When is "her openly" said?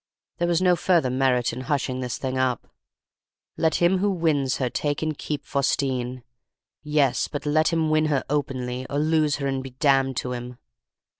8.05-8.87